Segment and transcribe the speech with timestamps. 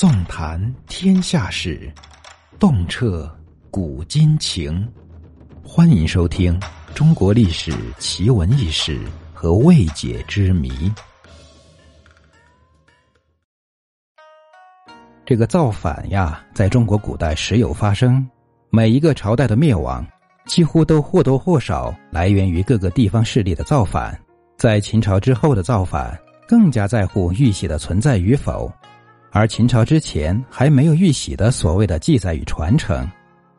[0.00, 1.92] 纵谈天下事，
[2.58, 3.30] 洞彻
[3.70, 4.90] 古今情。
[5.62, 6.58] 欢迎收听
[6.94, 8.98] 《中国历史奇闻异事
[9.34, 10.70] 和未解之谜》。
[15.26, 18.26] 这个造反呀，在中国古代时有发生。
[18.70, 20.02] 每一个朝代的灭亡，
[20.46, 24.18] 几乎都或多或少来源于各个地方势力的造反。
[24.56, 28.72] 在秦朝之后的造反，更加在乎玉玺的存在与否。
[29.32, 33.08] 而秦朝之前还没有玉玺的所谓的记载与传承，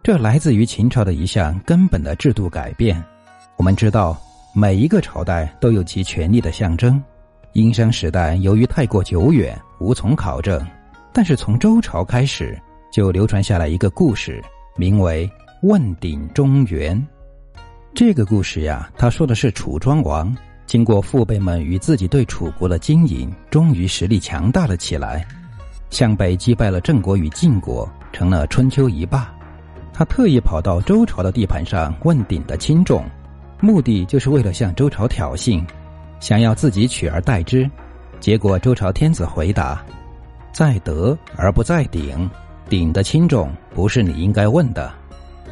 [0.03, 3.01] 这来自于秦朝的一项根本的制度改变。
[3.55, 4.19] 我们知道，
[4.53, 7.01] 每一个朝代都有其权力的象征。
[7.53, 10.65] 殷商时代由于太过久远，无从考证，
[11.13, 12.59] 但是从周朝开始
[12.91, 14.43] 就流传下来一个故事，
[14.75, 15.29] 名为
[15.63, 17.01] “问鼎中原”。
[17.95, 25.25] 这个故事呀，他说的是楚庄王经过父辈们与自己对楚国的经营，终于实力强大了起来。
[25.91, 29.31] 向北击败了郑国与晋国，成了春秋一霸。
[29.93, 33.05] 他特意跑到周朝的地盘上问鼎的轻重，
[33.59, 35.63] 目的就是为了向周朝挑衅，
[36.19, 37.69] 想要自己取而代之。
[38.19, 39.83] 结果周朝天子回答
[40.53, 42.27] ：“在德而不在鼎，
[42.69, 44.91] 鼎的轻重不是你应该问的。”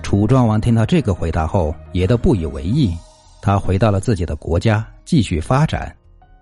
[0.01, 2.95] 楚庄王听到这个回答后，也都不以为意。
[3.41, 5.93] 他回到了自己的国家，继续发展。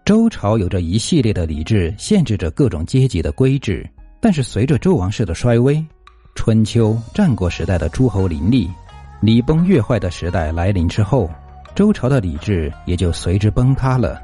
[0.08, 3.86] 周朝有着一系列的礼制，限制着各种阶级的规制。
[4.22, 5.86] 但是随着周王室的衰微，
[6.34, 8.72] 春秋战国时代的诸侯林立，
[9.20, 11.30] 礼崩乐坏的时代来临之后，
[11.76, 14.18] 周朝的礼制也就随之崩塌了。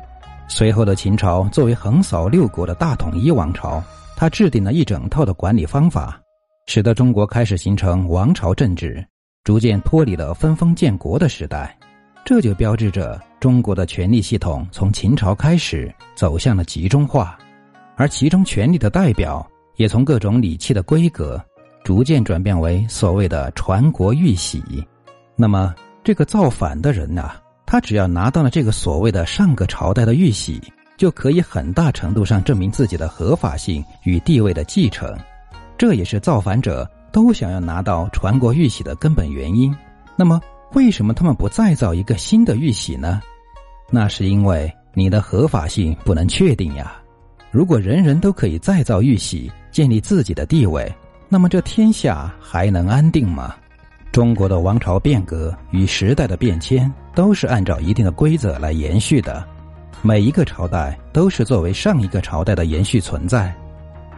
[0.47, 3.83] 随后的秦朝作为横扫六国的大统一王朝，
[4.15, 6.17] 他制定了一整套的管理方法，
[6.65, 9.05] 使得中国开始形成王朝政治，
[9.43, 11.77] 逐渐脱离了分封建国的时代。
[12.23, 17.37] 这就标志着中国的权力系统从秦朝开始走向了集中化，
[17.97, 21.43] 而其中权力的代表也从各种礼器的规格
[21.83, 24.63] 逐渐转变为所谓的传国玉玺。
[25.35, 27.31] 那么，这个造反的人呐，
[27.65, 30.61] 他只要拿到了这个所谓的上个朝代的玉玺，
[30.95, 35.13] 就可以很大程度上证明自己的合法性与地位的继承。
[35.77, 39.75] 这也是造反者都想要拿到传国玉玺的根本原因。
[40.15, 40.39] 那么，
[40.75, 43.21] 为什么他们不再造一个新的玉玺呢？
[43.89, 46.95] 那是因为你的合法性不能确定呀。
[47.51, 50.91] 如果人人都可以再造玉玺，建立自己的地位，
[51.29, 53.55] 那么这天下还能安定吗？
[54.11, 59.43] 中国的王朝变革与时代的变迁都是按照一定的规则来延续的，
[60.01, 63.53] 每一个朝代都是作为上一个朝代的延续存在，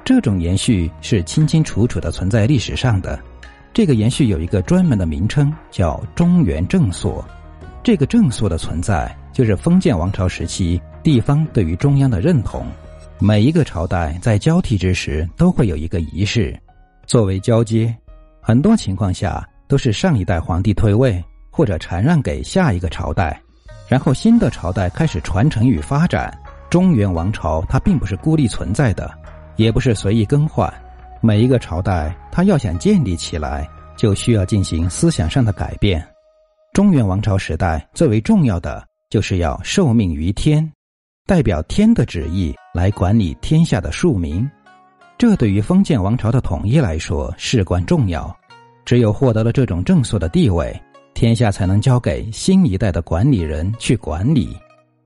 [0.03, 3.17] 这种延续是清清楚楚的存在历史上的。
[3.73, 7.25] 这个延续有一个专门的名称，叫中原正朔。
[7.83, 12.65] 这个正朔的存在，就是封建王朝时期地方对于中央的认同。
[13.19, 16.57] 每一个朝代在交替之时，都会有一个仪式，
[17.05, 17.93] 作为交接。
[18.41, 23.37] 很多情况下，都是上一代皇帝退位或者禅让给下一个朝代，
[23.89, 26.33] 然后新的朝代开始传承与发展。
[26.69, 29.13] 中原王朝它并不是孤立存在的，
[29.57, 30.73] 也不是随意更换。
[31.19, 36.01] 每一个朝代，它要想建立起来，就需要进行思想上的改变。
[36.71, 38.85] 中原王朝时代最为重要的，
[39.15, 40.69] 就是要受命于天，
[41.25, 44.45] 代表天的旨意来管理天下的庶民。
[45.17, 48.35] 这对于封建王朝的统一来说事关重要。
[48.83, 50.77] 只有获得了这种正朔的地位，
[51.13, 54.53] 天下才能交给新一代的管理人去管理。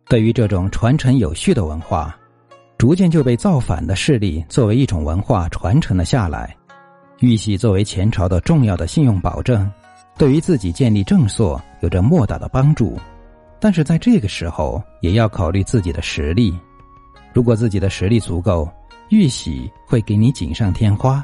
[0.07, 2.17] 对于这种传承有序的文化。
[2.79, 6.57] 逐渐就被造反的势力作为一种文化传承了下来。
[7.19, 9.71] 玉玺作为前朝的重要的信用保证，
[10.17, 12.97] 对于自己建立正朔有着莫大的帮助。
[13.59, 16.57] 但是在这个时候，也要考虑自己的实力。
[17.33, 18.69] 如果自己的实力足够，
[19.09, 21.21] 玉玺会给你锦上添花；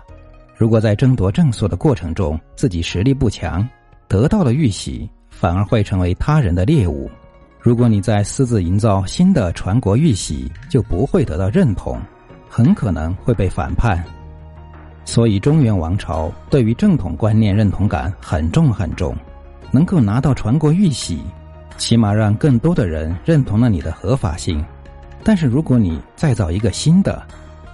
[0.58, 3.68] 如果在争夺正朔的过程中自己实力不强，
[4.08, 7.10] 得到了玉玺，反而会成为他人的猎物。
[7.60, 12.00] 如果你在私自营造新的传国玉玺，就不会得到认同，
[12.48, 14.04] 很可能会被反叛。
[15.04, 19.16] 所以，中原王朝对于正统观念认同感很重很重，
[19.72, 21.22] 能够拿到传国玉玺，
[21.78, 24.64] 起码让更多的人认同了你的合法性。
[25.24, 27.26] 但是，如果你再造一个新的，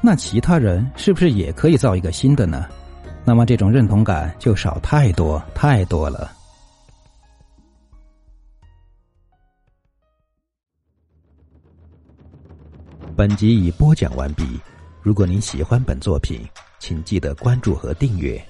[0.02, 2.66] 那其他人是不是也可以造一个新的呢？
[3.24, 6.32] 那么，这种认同感就少太多太多了。
[13.16, 14.60] 本集已播讲完毕。
[15.04, 16.42] 如果您喜欢本作品，
[16.80, 18.42] 请记得关注和订阅。